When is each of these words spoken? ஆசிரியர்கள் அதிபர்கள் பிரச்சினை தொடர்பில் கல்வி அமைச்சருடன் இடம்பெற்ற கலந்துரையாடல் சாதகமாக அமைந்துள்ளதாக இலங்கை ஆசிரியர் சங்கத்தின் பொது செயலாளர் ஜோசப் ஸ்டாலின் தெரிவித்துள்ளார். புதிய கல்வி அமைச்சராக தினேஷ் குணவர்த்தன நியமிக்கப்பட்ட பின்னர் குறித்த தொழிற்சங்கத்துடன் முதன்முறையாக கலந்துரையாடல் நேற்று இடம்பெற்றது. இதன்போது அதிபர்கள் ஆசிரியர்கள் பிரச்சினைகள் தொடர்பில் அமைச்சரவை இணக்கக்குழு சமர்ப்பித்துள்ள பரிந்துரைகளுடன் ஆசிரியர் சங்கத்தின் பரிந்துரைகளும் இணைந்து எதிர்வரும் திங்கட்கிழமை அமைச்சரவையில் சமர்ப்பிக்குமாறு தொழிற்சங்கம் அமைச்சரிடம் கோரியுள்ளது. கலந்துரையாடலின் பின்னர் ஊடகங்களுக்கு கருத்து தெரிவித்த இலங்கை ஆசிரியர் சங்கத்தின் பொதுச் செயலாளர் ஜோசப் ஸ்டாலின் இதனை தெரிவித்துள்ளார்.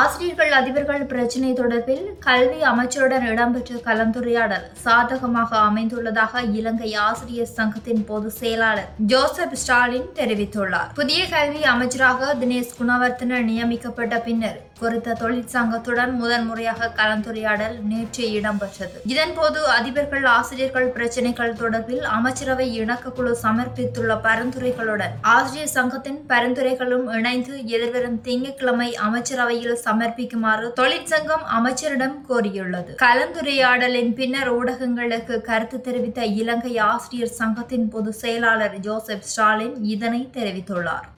ஆசிரியர்கள் 0.00 0.52
அதிபர்கள் 0.58 1.02
பிரச்சினை 1.10 1.50
தொடர்பில் 1.58 2.04
கல்வி 2.26 2.60
அமைச்சருடன் 2.70 3.26
இடம்பெற்ற 3.32 3.80
கலந்துரையாடல் 3.88 4.64
சாதகமாக 4.84 5.50
அமைந்துள்ளதாக 5.68 6.42
இலங்கை 6.58 6.90
ஆசிரியர் 7.06 7.52
சங்கத்தின் 7.58 8.02
பொது 8.10 8.30
செயலாளர் 8.40 8.90
ஜோசப் 9.12 9.56
ஸ்டாலின் 9.62 10.08
தெரிவித்துள்ளார். 10.20 10.90
புதிய 11.00 11.22
கல்வி 11.34 11.62
அமைச்சராக 11.74 12.34
தினேஷ் 12.42 12.76
குணவர்த்தன 12.78 13.40
நியமிக்கப்பட்ட 13.50 14.16
பின்னர் 14.28 14.60
குறித்த 14.80 15.16
தொழிற்சங்கத்துடன் 15.20 16.12
முதன்முறையாக 16.20 16.88
கலந்துரையாடல் 17.00 17.76
நேற்று 17.90 18.24
இடம்பெற்றது. 18.38 18.96
இதன்போது 19.12 19.60
அதிபர்கள் 19.76 20.24
ஆசிரியர்கள் 20.36 20.88
பிரச்சினைகள் 20.96 21.52
தொடர்பில் 21.60 22.06
அமைச்சரவை 22.16 22.66
இணக்கக்குழு 22.80 23.34
சமர்ப்பித்துள்ள 23.44 24.16
பரிந்துரைகளுடன் 24.26 25.14
ஆசிரியர் 25.34 25.74
சங்கத்தின் 25.76 26.18
பரிந்துரைகளும் 26.32 27.06
இணைந்து 27.18 27.54
எதிர்வரும் 27.76 28.18
திங்கட்கிழமை 28.26 28.90
அமைச்சரவையில் 29.08 29.80
சமர்ப்பிக்குமாறு 29.84 30.72
தொழிற்சங்கம் 30.72 31.44
அமைச்சரிடம் 31.58 32.16
கோரியுள்ளது. 32.28 32.92
கலந்துரையாடலின் 33.04 34.12
பின்னர் 34.14 34.50
ஊடகங்களுக்கு 34.58 35.40
கருத்து 35.40 35.80
தெரிவித்த 35.80 36.24
இலங்கை 36.24 36.78
ஆசிரியர் 36.78 37.36
சங்கத்தின் 37.40 37.88
பொதுச் 37.88 38.20
செயலாளர் 38.22 38.78
ஜோசப் 38.78 39.26
ஸ்டாலின் 39.30 39.76
இதனை 39.94 40.22
தெரிவித்துள்ளார். 40.38 41.08